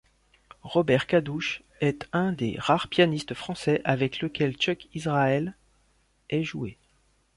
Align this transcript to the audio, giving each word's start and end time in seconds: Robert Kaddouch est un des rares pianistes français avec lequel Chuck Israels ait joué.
Robert 0.63 1.05
Kaddouch 1.05 1.61
est 1.79 2.09
un 2.11 2.31
des 2.31 2.55
rares 2.57 2.87
pianistes 2.87 3.35
français 3.35 3.81
avec 3.83 4.19
lequel 4.21 4.55
Chuck 4.55 4.87
Israels 4.95 5.55
ait 6.31 6.41
joué. 6.43 6.79